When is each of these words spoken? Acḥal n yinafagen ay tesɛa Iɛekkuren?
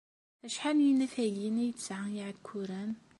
Acḥal 0.45 0.75
n 0.79 0.85
yinafagen 0.85 1.55
ay 1.63 1.71
tesɛa 1.77 2.07
Iɛekkuren? 2.13 2.91